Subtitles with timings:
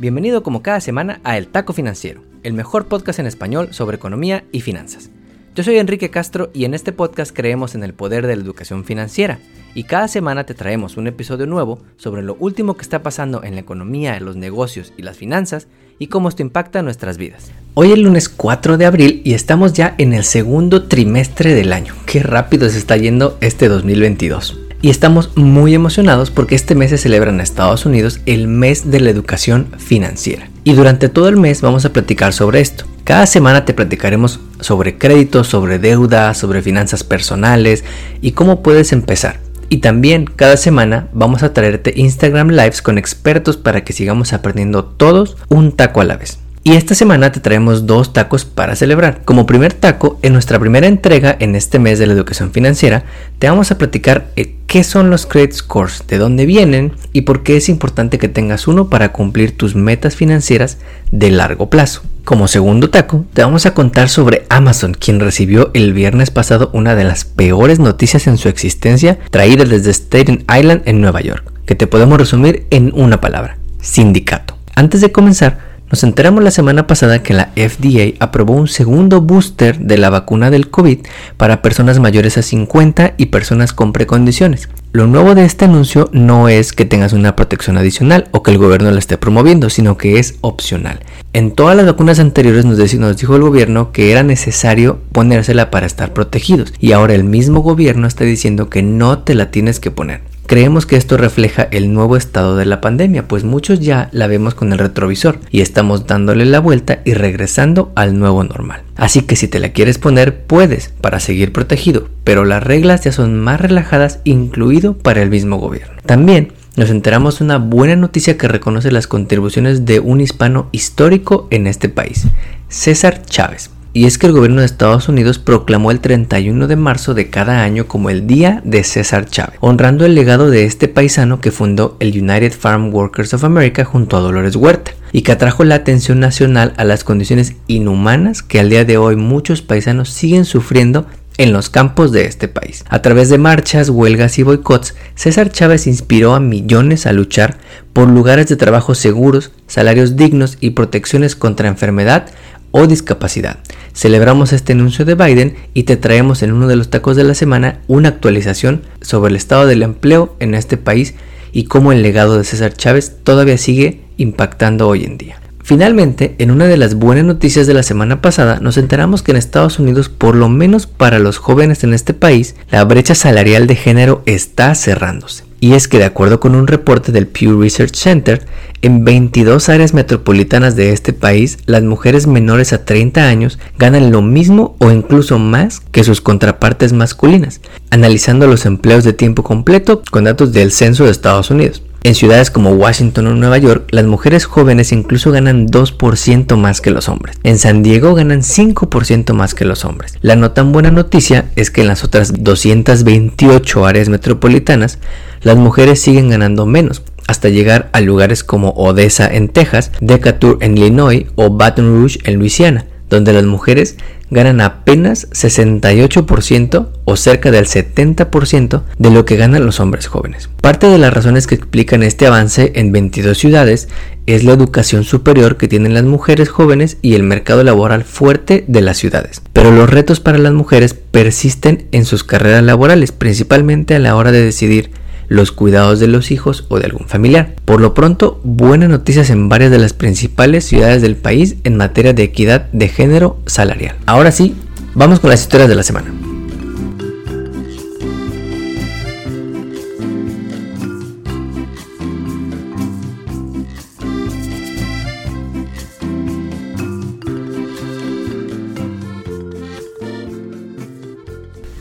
[0.00, 4.44] Bienvenido como cada semana a El Taco Financiero, el mejor podcast en español sobre economía
[4.50, 5.10] y finanzas.
[5.54, 8.86] Yo soy Enrique Castro y en este podcast creemos en el poder de la educación
[8.86, 9.40] financiera
[9.74, 13.56] y cada semana te traemos un episodio nuevo sobre lo último que está pasando en
[13.56, 15.66] la economía, los negocios y las finanzas
[15.98, 17.52] y cómo esto impacta nuestras vidas.
[17.74, 21.74] Hoy es el lunes 4 de abril y estamos ya en el segundo trimestre del
[21.74, 21.92] año.
[22.06, 24.69] Qué rápido se está yendo este 2022.
[24.82, 29.00] Y estamos muy emocionados porque este mes se celebra en Estados Unidos el mes de
[29.00, 30.48] la educación financiera.
[30.64, 32.86] Y durante todo el mes vamos a platicar sobre esto.
[33.04, 37.84] Cada semana te platicaremos sobre créditos, sobre deuda, sobre finanzas personales
[38.22, 39.40] y cómo puedes empezar.
[39.68, 44.84] Y también cada semana vamos a traerte Instagram Lives con expertos para que sigamos aprendiendo
[44.84, 46.39] todos un taco a la vez.
[46.62, 49.22] Y esta semana te traemos dos tacos para celebrar.
[49.24, 53.04] Como primer taco, en nuestra primera entrega en este mes de la educación financiera,
[53.38, 57.42] te vamos a platicar eh, qué son los credit scores, de dónde vienen y por
[57.42, 60.76] qué es importante que tengas uno para cumplir tus metas financieras
[61.10, 62.02] de largo plazo.
[62.26, 66.94] Como segundo taco, te vamos a contar sobre Amazon, quien recibió el viernes pasado una
[66.94, 71.74] de las peores noticias en su existencia traída desde Staten Island en Nueva York, que
[71.74, 74.58] te podemos resumir en una palabra, sindicato.
[74.74, 79.78] Antes de comenzar, nos enteramos la semana pasada que la FDA aprobó un segundo booster
[79.80, 81.00] de la vacuna del COVID
[81.36, 84.68] para personas mayores a 50 y personas con precondiciones.
[84.92, 88.58] Lo nuevo de este anuncio no es que tengas una protección adicional o que el
[88.58, 91.00] gobierno la esté promoviendo, sino que es opcional.
[91.32, 92.76] En todas las vacunas anteriores nos,
[93.16, 98.06] dijo el gobierno que era necesario ponérsela para estar protegidos y ahora el mismo gobierno
[98.06, 100.29] está diciendo que no te la tienes que poner.
[100.50, 104.56] Creemos que esto refleja el nuevo estado de la pandemia, pues muchos ya la vemos
[104.56, 108.82] con el retrovisor y estamos dándole la vuelta y regresando al nuevo normal.
[108.96, 113.12] Así que si te la quieres poner, puedes para seguir protegido, pero las reglas ya
[113.12, 115.98] son más relajadas, incluido para el mismo gobierno.
[116.04, 121.68] También nos enteramos una buena noticia que reconoce las contribuciones de un hispano histórico en
[121.68, 122.26] este país,
[122.68, 123.70] César Chávez.
[123.92, 127.64] Y es que el gobierno de Estados Unidos proclamó el 31 de marzo de cada
[127.64, 131.96] año como el Día de César Chávez, honrando el legado de este paisano que fundó
[131.98, 136.20] el United Farm Workers of America junto a Dolores Huerta y que atrajo la atención
[136.20, 141.06] nacional a las condiciones inhumanas que al día de hoy muchos paisanos siguen sufriendo
[141.36, 142.84] en los campos de este país.
[142.88, 147.58] A través de marchas, huelgas y boicots, César Chávez inspiró a millones a luchar
[147.92, 152.26] por lugares de trabajo seguros, salarios dignos y protecciones contra enfermedad
[152.72, 153.58] o discapacidad.
[153.94, 157.34] Celebramos este anuncio de Biden y te traemos en uno de los tacos de la
[157.34, 161.14] semana una actualización sobre el estado del empleo en este país
[161.52, 165.40] y cómo el legado de César Chávez todavía sigue impactando hoy en día.
[165.62, 169.36] Finalmente, en una de las buenas noticias de la semana pasada, nos enteramos que en
[169.36, 173.76] Estados Unidos, por lo menos para los jóvenes en este país, la brecha salarial de
[173.76, 175.49] género está cerrándose.
[175.62, 178.46] Y es que de acuerdo con un reporte del Pew Research Center,
[178.80, 184.22] en 22 áreas metropolitanas de este país, las mujeres menores a 30 años ganan lo
[184.22, 187.60] mismo o incluso más que sus contrapartes masculinas,
[187.90, 191.82] analizando los empleos de tiempo completo con datos del Censo de Estados Unidos.
[192.02, 196.90] En ciudades como Washington o Nueva York, las mujeres jóvenes incluso ganan 2% más que
[196.90, 197.36] los hombres.
[197.42, 200.14] En San Diego ganan 5% más que los hombres.
[200.22, 204.98] La no tan buena noticia es que en las otras 228 áreas metropolitanas,
[205.42, 210.78] las mujeres siguen ganando menos, hasta llegar a lugares como Odessa en Texas, Decatur en
[210.78, 213.96] Illinois o Baton Rouge en Luisiana, donde las mujeres
[214.30, 220.48] ganan apenas 68% o cerca del 70% de lo que ganan los hombres jóvenes.
[220.60, 223.88] Parte de las razones que explican este avance en 22 ciudades
[224.26, 228.80] es la educación superior que tienen las mujeres jóvenes y el mercado laboral fuerte de
[228.80, 229.42] las ciudades.
[229.52, 234.30] Pero los retos para las mujeres persisten en sus carreras laborales, principalmente a la hora
[234.30, 234.92] de decidir
[235.30, 237.54] los cuidados de los hijos o de algún familiar.
[237.64, 242.12] Por lo pronto, buenas noticias en varias de las principales ciudades del país en materia
[242.12, 243.96] de equidad de género salarial.
[244.06, 244.56] Ahora sí,
[244.94, 246.12] vamos con las historias de la semana.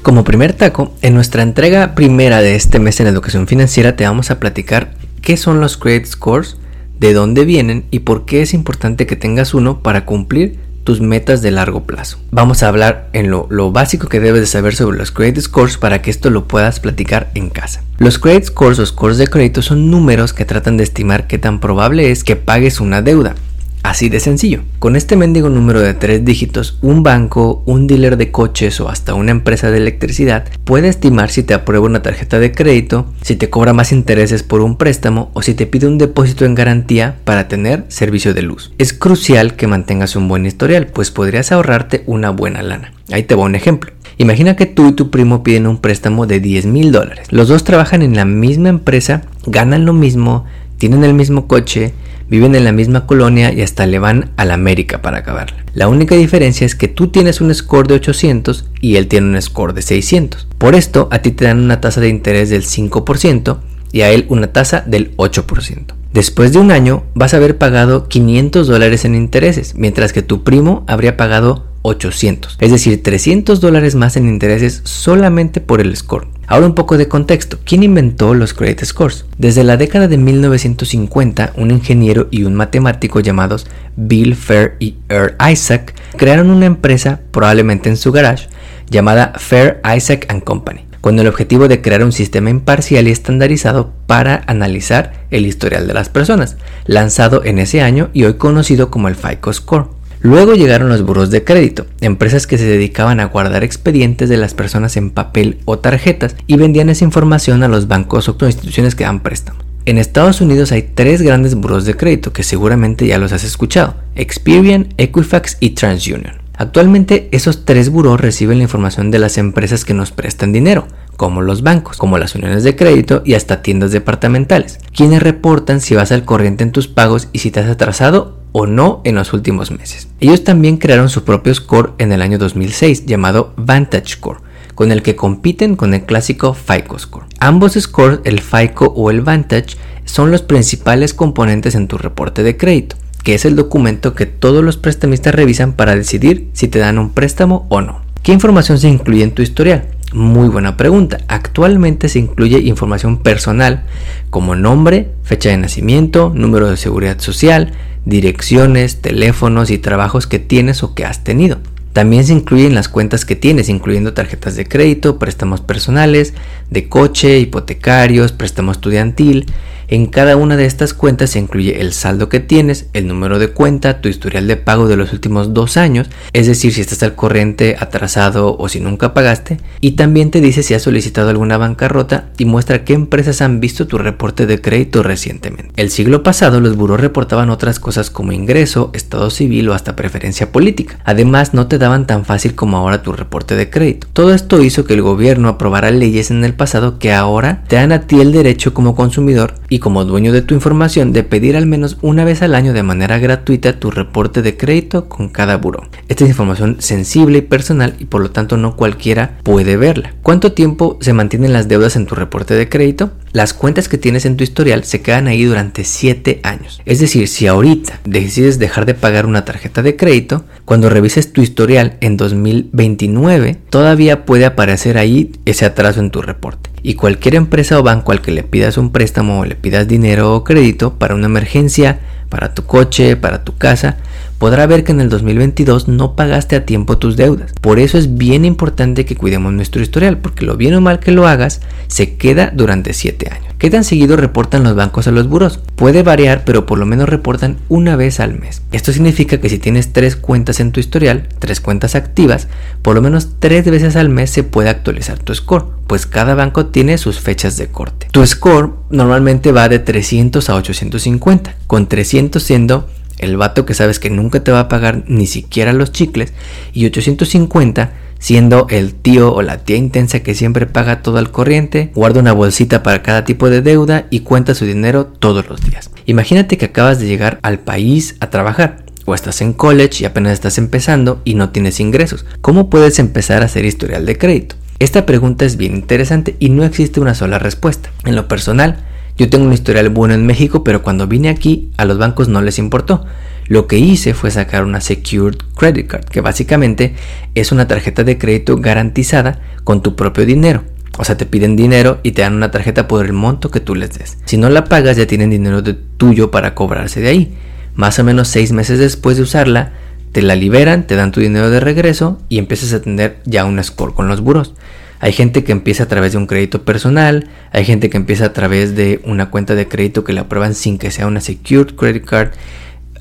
[0.01, 4.31] Como primer taco, en nuestra entrega primera de este mes en educación financiera te vamos
[4.31, 6.56] a platicar qué son los credit scores,
[7.00, 11.42] de dónde vienen y por qué es importante que tengas uno para cumplir tus metas
[11.42, 12.18] de largo plazo.
[12.31, 16.02] Vamos a hablar en lo, básico que debes de saber sobre los credit scores para
[16.02, 17.84] que esto lo puedas platicar en casa.
[17.98, 21.60] Los credit scores o scores de crédito son números que tratan de estimar qué tan
[21.60, 23.36] probable es que pagues una deuda.
[23.84, 24.62] Así de sencillo.
[24.80, 29.14] Con este mendigo número de tres dígitos, un banco, un dealer de coches o hasta
[29.14, 33.50] una empresa de electricidad puede estimar si te aprueba una tarjeta de crédito, si te
[33.50, 37.48] cobra más intereses por un préstamo o si te pide un depósito en garantía para
[37.48, 38.74] tener servicio de luz.
[38.78, 42.94] Es crucial que mantengas un buen historial, pues podrías ahorrarte una buena lana.
[43.12, 43.92] Ahí te va un ejemplo.
[44.18, 47.28] Imagina que tú y tu primo piden un préstamo de 10 mil dólares.
[47.31, 50.44] Los dos trabajan en la misma empresa, ganan lo mismo,
[50.78, 51.94] tienen el mismo coche,
[52.30, 55.64] viven en la misma colonia y hasta le van a la América para acabarla.
[55.74, 59.42] La única diferencia es que tú tienes un score de 800 y él tiene un
[59.42, 60.48] score de 600.
[60.58, 63.60] Por esto, a ti te dan una tasa de interés del 5%
[63.92, 65.94] y a él una tasa del 8%.
[66.14, 70.44] Después de un año vas a haber pagado 500 dólares en intereses, mientras que tu
[70.44, 76.28] primo habría pagado 800, es decir, 300 dólares más en intereses solamente por el score.
[76.50, 77.60] Ahora un poco de contexto.
[77.63, 79.24] ¿Quién inventó los credit scores?
[79.38, 85.36] Desde la década de 1950, un ingeniero y un matemático llamados Bill Fair y Earl
[85.48, 88.50] Isaac crearon una empresa, probablemente en su garage,
[88.90, 93.94] llamada Fair Isaac and Company, con el objetivo de crear un sistema imparcial y estandarizado
[94.07, 99.07] para analizar el historial de las personas, lanzado en ese año y hoy conocido como
[99.07, 99.99] el FICO Score.
[100.21, 104.54] Luego llegaron los buros de crédito, empresas que se dedicaban a guardar expedientes de las
[104.54, 109.06] personas en papel o tarjetas y vendían esa información a los bancos o instituciones que
[109.06, 109.60] dan préstamo.
[109.86, 113.95] En Estados Unidos hay tres grandes buros de crédito que seguramente ya los has escuchado,
[114.16, 116.33] Experian, Equifax y TransUnion.
[116.54, 120.86] Actualmente esos tres buros reciben la información de las empresas que nos prestan dinero,
[121.16, 125.95] como los bancos, como las uniones de crédito y hasta tiendas departamentales, quienes reportan si
[125.95, 129.34] vas al corriente en tus pagos y si te has atrasado o no en los
[129.34, 130.07] últimos meses.
[130.19, 134.42] Ellos también crearon su propio score en el año 2006 llamado Vantage Score,
[134.75, 137.25] con el que compiten con el clásico FICO Score.
[137.40, 142.57] Ambos scores, el FICO o el Vantage, son los principales componentes en tu reporte de
[142.57, 146.98] crédito, que es el documento que todos los prestamistas revisan para decidir si te dan
[146.98, 148.02] un préstamo o no.
[148.24, 149.88] ¿Qué información se incluye en tu historial?
[150.13, 151.19] Muy buena pregunta.
[151.28, 153.84] Actualmente se incluye información personal
[154.30, 157.74] como nombre, fecha de nacimiento, número de seguridad social,
[158.09, 161.59] direcciones, teléfonos y trabajos que tienes o que has tenido.
[161.94, 166.33] También se incluyen las cuentas que tienes, incluyendo tarjetas de crédito, préstamos personales,
[166.69, 169.47] de coche, hipotecarios, préstamo estudiantil,
[169.89, 173.50] en cada una de estas cuentas se incluye el saldo que tienes, el número de
[173.50, 177.15] cuenta, tu historial de pago de los últimos dos años, es decir, si estás al
[177.15, 182.30] corriente, atrasado o si nunca pagaste, y también te dice si has solicitado alguna bancarrota
[182.38, 185.74] y muestra qué empresas han visto tu reporte de crédito recientemente.
[185.75, 190.51] El siglo pasado los buros reportaban otras cosas como ingreso, estado civil o hasta preferencia
[190.51, 191.00] política.
[191.03, 194.07] Además, no te daban tan fácil como ahora tu reporte de crédito.
[194.13, 197.92] Todo esto hizo que el gobierno aprobara leyes en el pasado que ahora te dan
[197.92, 201.98] a ti el derecho como consumidor como dueño de tu información de pedir al menos
[202.02, 205.84] una vez al año de manera gratuita tu reporte de crédito con cada buro.
[206.08, 210.14] Esta es información sensible y personal y por lo tanto no cualquiera puede verla.
[210.22, 213.12] ¿Cuánto tiempo se mantienen las deudas en tu reporte de crédito?
[213.31, 216.81] Las cuentas que tienes en tu historial se quedan ahí durante 7 años.
[216.86, 221.42] Es decir, si ahorita decides dejar de pagar una tarjeta de crédito, cuando revises tu
[221.42, 226.69] historial en 2029, todavía puede aparecer ahí ese atraso en tu reporte.
[226.81, 230.36] Y cualquier empresa o banco al que le pidas un préstamo o le pidas dinero
[230.36, 232.00] o crédito para una emergencia,
[232.30, 233.98] para tu coche, para tu casa,
[234.39, 237.53] podrá ver que en el 2022 no pagaste a tiempo tus deudas.
[237.62, 241.12] Por eso es bien importante que cuidemos nuestro historial, porque lo bien o mal que
[241.12, 243.50] lo hagas, se queda durante 7 años.
[243.59, 245.59] ¿Qué tan seguido reportan los bancos a los buros?
[245.75, 248.61] Puede variar, pero por lo menos reportan una vez al mes.
[248.71, 252.47] Esto significa que si tienes tres cuentas en tu historial, tres cuentas activas,
[252.81, 256.68] por lo menos tres veces al mes se puede actualizar tu score, pues cada banco
[256.68, 258.07] tiene sus fechas de corte.
[258.11, 262.87] Tu score normalmente va de 300 a 850, con 300 siendo
[263.19, 266.33] el vato que sabes que nunca te va a pagar ni siquiera los chicles,
[266.73, 271.92] y 850 siendo el tío o la tía intensa que siempre paga todo al corriente,
[271.95, 275.90] guarda una bolsita para cada tipo de deuda y cuenta su dinero todos los días.
[276.06, 278.83] Imagínate que acabas de llegar al país a trabajar.
[279.06, 282.26] O estás en college y apenas estás empezando y no tienes ingresos.
[282.42, 284.56] ¿Cómo puedes empezar a hacer historial de crédito?
[284.78, 287.90] Esta pregunta es bien interesante y no existe una sola respuesta.
[288.06, 288.78] En lo personal,
[289.19, 292.42] yo tengo un historial bueno en México, pero cuando vine aquí a los bancos no
[292.42, 293.06] les importó.
[293.47, 296.95] Lo que hice fue sacar una Secured Credit Card, que básicamente
[297.35, 300.64] es una tarjeta de crédito garantizada con tu propio dinero.
[300.97, 303.76] O sea, te piden dinero y te dan una tarjeta por el monto que tú
[303.76, 304.18] les des.
[304.23, 307.38] Si no la pagas, ya tienen dinero de tuyo para cobrarse de ahí.
[307.76, 309.73] Más o menos seis meses después de usarla,
[310.14, 313.61] te la liberan, te dan tu dinero de regreso y empiezas a tener ya un
[313.61, 314.54] score con los buros.
[314.99, 318.33] Hay gente que empieza a través de un crédito personal, hay gente que empieza a
[318.33, 322.06] través de una cuenta de crédito que la aprueban sin que sea una secured credit
[322.06, 322.31] card.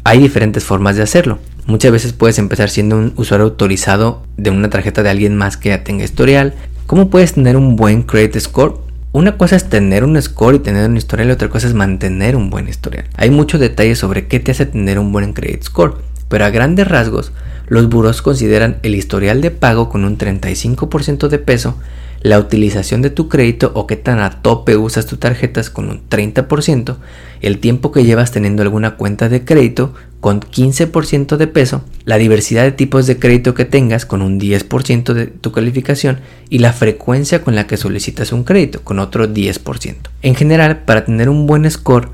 [0.05, 1.39] Hay diferentes formas de hacerlo.
[1.67, 5.71] Muchas veces puedes empezar siendo un usuario autorizado de una tarjeta de alguien más que
[5.71, 6.55] ya tenga historial.
[6.87, 8.81] ¿Cómo puedes tener un buen credit score?
[9.11, 12.37] Una cosa es tener un score y tener un historial y otra cosa es mantener
[12.37, 13.07] un buen historial.
[13.17, 16.87] Hay muchos detalles sobre qué te hace tener un buen credit score, pero a grandes
[16.87, 17.33] rasgos,
[17.69, 21.77] los buros consideran el historial de pago con un 35% de peso
[22.23, 26.09] la utilización de tu crédito o qué tan a tope usas tus tarjetas con un
[26.09, 26.97] 30%,
[27.41, 32.65] el tiempo que llevas teniendo alguna cuenta de crédito con 15% de peso, la diversidad
[32.65, 37.43] de tipos de crédito que tengas con un 10% de tu calificación y la frecuencia
[37.43, 39.97] con la que solicitas un crédito con otro 10%.
[40.23, 42.11] En general, para tener un buen score,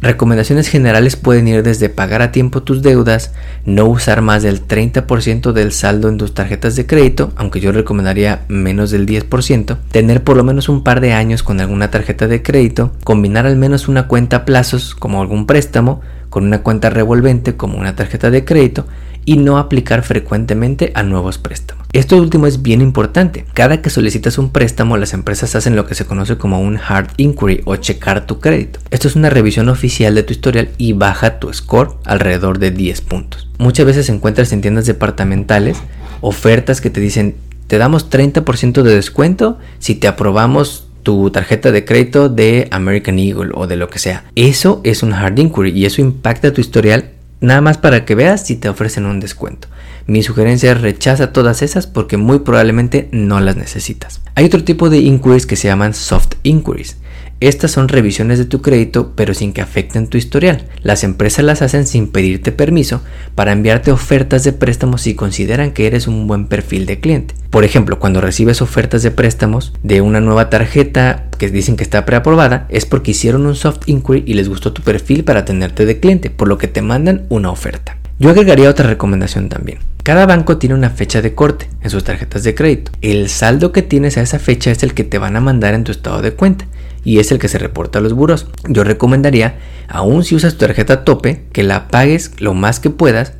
[0.00, 3.32] Recomendaciones generales pueden ir desde pagar a tiempo tus deudas,
[3.64, 8.44] no usar más del 30% del saldo en tus tarjetas de crédito, aunque yo recomendaría
[8.46, 12.42] menos del 10%, tener por lo menos un par de años con alguna tarjeta de
[12.42, 16.00] crédito, combinar al menos una cuenta a plazos como algún préstamo,
[16.30, 18.86] con una cuenta revolvente como una tarjeta de crédito
[19.24, 21.86] y no aplicar frecuentemente a nuevos préstamos.
[21.92, 23.44] Esto último es bien importante.
[23.52, 27.10] Cada que solicitas un préstamo, las empresas hacen lo que se conoce como un hard
[27.18, 28.80] inquiry o checar tu crédito.
[28.90, 33.02] Esto es una revisión oficial de tu historial y baja tu score alrededor de 10
[33.02, 33.48] puntos.
[33.58, 35.78] Muchas veces encuentras en tiendas departamentales
[36.20, 41.86] ofertas que te dicen te damos 30% de descuento si te aprobamos tu tarjeta de
[41.86, 44.24] crédito de American Eagle o de lo que sea.
[44.34, 48.44] Eso es un hard inquiry y eso impacta tu historial Nada más para que veas
[48.44, 49.68] si te ofrecen un descuento.
[50.06, 54.20] Mi sugerencia es rechaza todas esas porque muy probablemente no las necesitas.
[54.34, 56.96] Hay otro tipo de inquiries que se llaman soft inquiries.
[57.40, 60.66] Estas son revisiones de tu crédito pero sin que afecten tu historial.
[60.82, 63.00] Las empresas las hacen sin pedirte permiso
[63.36, 67.34] para enviarte ofertas de préstamos si consideran que eres un buen perfil de cliente.
[67.50, 72.04] Por ejemplo, cuando recibes ofertas de préstamos de una nueva tarjeta que dicen que está
[72.04, 76.00] preaprobada, es porque hicieron un soft inquiry y les gustó tu perfil para tenerte de
[76.00, 77.96] cliente, por lo que te mandan una oferta.
[78.18, 79.78] Yo agregaría otra recomendación también.
[80.02, 82.90] Cada banco tiene una fecha de corte en sus tarjetas de crédito.
[83.00, 85.84] El saldo que tienes a esa fecha es el que te van a mandar en
[85.84, 86.66] tu estado de cuenta
[87.08, 88.48] y es el que se reporta a los buros.
[88.68, 89.56] Yo recomendaría,
[89.88, 93.32] aun si usas tu tarjeta tope, que la pagues lo más que puedas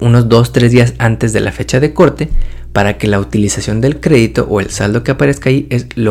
[0.00, 2.28] unos 2-3 días antes de la fecha de corte
[2.74, 5.66] para que la utilización del crédito o el saldo que aparezca ahí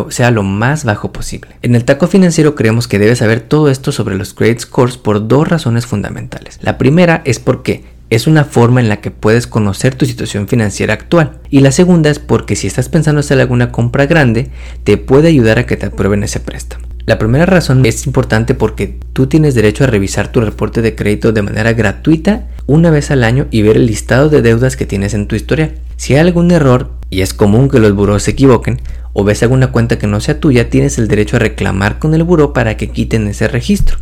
[0.09, 1.51] sea lo más bajo posible.
[1.61, 5.27] En el taco financiero creemos que debes saber todo esto sobre los credit scores por
[5.27, 6.57] dos razones fundamentales.
[6.63, 10.95] La primera es porque es una forma en la que puedes conocer tu situación financiera
[10.95, 11.37] actual.
[11.51, 14.49] Y la segunda es porque si estás pensando hacer alguna compra grande,
[14.83, 16.84] te puede ayudar a que te aprueben ese préstamo.
[17.05, 21.31] La primera razón es importante porque tú tienes derecho a revisar tu reporte de crédito
[21.31, 25.13] de manera gratuita una vez al año y ver el listado de deudas que tienes
[25.13, 25.75] en tu historial.
[25.97, 28.79] Si hay algún error, y es común que los buros se equivoquen,
[29.17, 32.23] o ves alguna cuenta que no sea tuya, tienes el derecho a reclamar con el
[32.23, 33.97] buró para que quiten ese registro.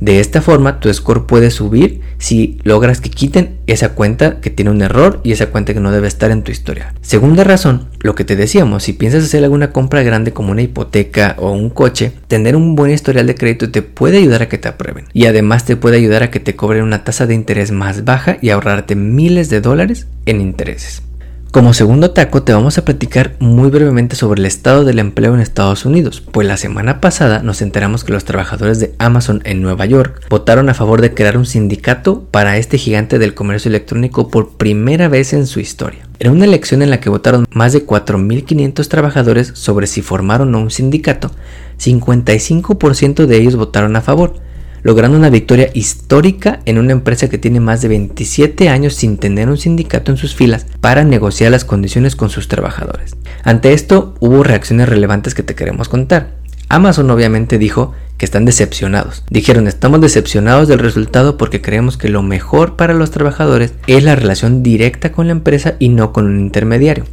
[0.00, 4.72] De esta forma, tu score puede subir si logras que quiten esa cuenta que tiene
[4.72, 6.92] un error y esa cuenta que no debe estar en tu historia.
[7.02, 11.36] Segunda razón, lo que te decíamos, si piensas hacer alguna compra grande como una hipoteca
[11.38, 14.68] o un coche, tener un buen historial de crédito te puede ayudar a que te
[14.68, 15.04] aprueben.
[15.12, 18.38] Y además te puede ayudar a que te cobren una tasa de interés más baja
[18.40, 21.02] y ahorrarte miles de dólares en intereses.
[21.50, 25.40] Como segundo taco te vamos a platicar muy brevemente sobre el estado del empleo en
[25.40, 29.86] Estados Unidos, pues la semana pasada nos enteramos que los trabajadores de Amazon en Nueva
[29.86, 34.58] York votaron a favor de crear un sindicato para este gigante del comercio electrónico por
[34.58, 36.06] primera vez en su historia.
[36.18, 40.50] En una elección en la que votaron más de 4.500 trabajadores sobre si formaron o
[40.50, 41.30] no un sindicato,
[41.78, 44.34] 55% de ellos votaron a favor,
[44.82, 49.48] logrando una victoria histórica en una empresa que tiene más de 27 años sin tener
[49.48, 53.16] un sindicato en sus filas para negociar las condiciones con sus trabajadores.
[53.44, 56.38] Ante esto hubo reacciones relevantes que te queremos contar.
[56.68, 59.24] Amazon obviamente dijo que están decepcionados.
[59.30, 64.16] Dijeron, estamos decepcionados del resultado porque creemos que lo mejor para los trabajadores es la
[64.16, 67.04] relación directa con la empresa y no con un intermediario.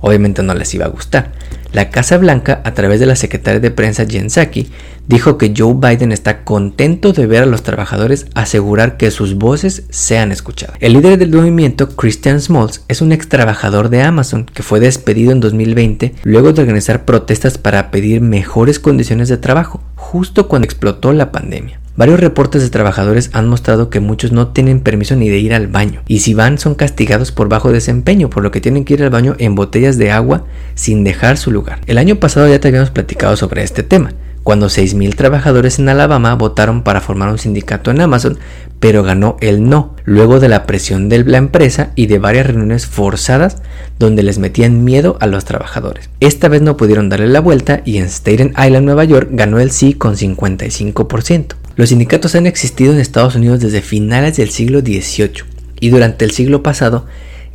[0.00, 1.32] Obviamente no les iba a gustar.
[1.72, 4.70] La Casa Blanca, a través de la secretaria de prensa Jen Psaki,
[5.08, 9.84] dijo que Joe Biden está contento de ver a los trabajadores asegurar que sus voces
[9.90, 10.76] sean escuchadas.
[10.80, 15.32] El líder del movimiento, Christian Smalls, es un ex trabajador de Amazon que fue despedido
[15.32, 21.12] en 2020 luego de organizar protestas para pedir mejores condiciones de trabajo, justo cuando explotó
[21.12, 21.80] la pandemia.
[21.96, 25.66] Varios reportes de trabajadores han mostrado que muchos no tienen permiso ni de ir al
[25.66, 29.02] baño, y si van son castigados por bajo desempeño, por lo que tienen que ir
[29.02, 31.80] al baño en botellas de agua sin dejar su lugar.
[31.86, 34.12] El año pasado ya te habíamos platicado sobre este tema,
[34.46, 38.38] cuando 6.000 trabajadores en Alabama votaron para formar un sindicato en Amazon,
[38.78, 42.86] pero ganó el no, luego de la presión de la empresa y de varias reuniones
[42.86, 43.56] forzadas
[43.98, 46.10] donde les metían miedo a los trabajadores.
[46.20, 49.72] Esta vez no pudieron darle la vuelta y en Staten Island, Nueva York, ganó el
[49.72, 51.56] sí con 55%.
[51.74, 55.42] Los sindicatos han existido en Estados Unidos desde finales del siglo XVIII
[55.80, 57.06] y durante el siglo pasado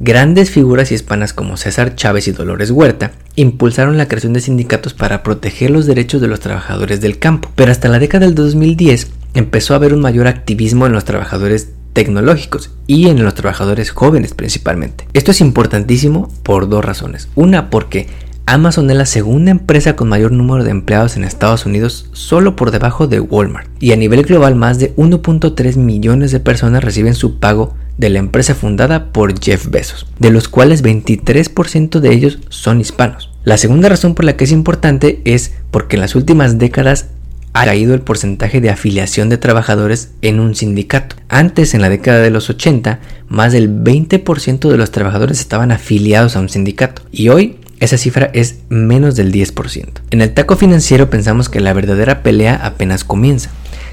[0.03, 5.21] Grandes figuras hispanas como César Chávez y Dolores Huerta impulsaron la creación de sindicatos para
[5.21, 9.73] proteger los derechos de los trabajadores del campo, pero hasta la década del 2010 empezó
[9.73, 15.07] a haber un mayor activismo en los trabajadores tecnológicos y en los trabajadores jóvenes principalmente.
[15.13, 17.29] Esto es importantísimo por dos razones.
[17.35, 18.07] Una porque
[18.47, 22.71] Amazon es la segunda empresa con mayor número de empleados en Estados Unidos solo por
[22.71, 23.69] debajo de Walmart.
[23.79, 28.19] Y a nivel global más de 1.3 millones de personas reciben su pago de la
[28.19, 33.29] empresa fundada por Jeff Bezos, de los cuales 23% de ellos son hispanos.
[33.43, 37.09] La segunda razón por la que es importante es porque en las últimas décadas
[37.53, 41.15] ha caído el porcentaje de afiliación de trabajadores en un sindicato.
[41.29, 46.35] Antes, en la década de los 80, más del 20% de los trabajadores estaban afiliados
[46.35, 49.89] a un sindicato y hoy esa cifra es menos del 10%.
[50.09, 53.51] En el taco financiero pensamos que la verdadera pelea apenas comienza.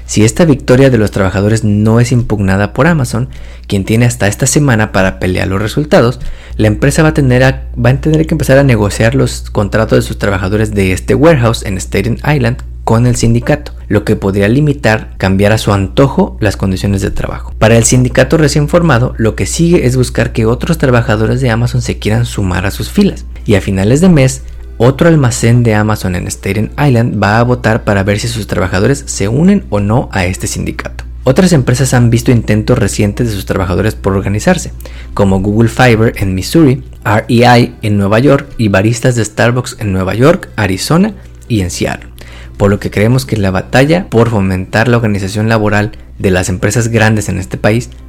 [0.09, 3.29] Si esta victoria de los trabajadores no es impugnada por Amazon,
[3.67, 6.19] quien tiene hasta esta semana para pelear los resultados,
[6.57, 10.01] la empresa va a, tener va a tener que empezar a negociar los contratos de
[10.01, 15.13] sus trabajadores de este warehouse en Staten Island con el sindicato, lo que podría limitar,
[15.19, 17.53] cambiar a su antojo las condiciones de trabajo.
[17.59, 21.83] Para el sindicato recién formado, lo que sigue es buscar que otros trabajadores de Amazon
[21.83, 23.25] se quieran sumar a sus filas.
[23.45, 24.41] Y a finales de mes,
[24.79, 29.03] otro almacén de Amazon en Staten Island va a votar para ver si sus trabajadores
[29.07, 31.03] se unen o no a este sindicato.
[31.25, 34.71] Otras empresas han visto intentos recientes de sus trabajadores por organizarse,
[35.13, 40.15] como Google Fiber en Missouri, REI en Nueva York y baristas de Starbucks en Nueva
[40.15, 41.13] York, Arizona
[41.49, 42.09] y en Seattle.
[42.55, 46.87] Por lo que creemos que la batalla por fomentar la organización laboral de las empresas
[46.87, 47.89] grandes en este país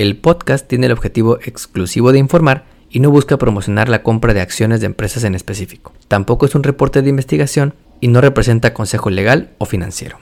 [0.00, 4.40] El podcast tiene el objetivo exclusivo de informar y no busca promocionar la compra de
[4.40, 5.92] acciones de empresas en específico.
[6.08, 10.16] Tampoco es un reporte de investigación y no representa consejo legal o financiero.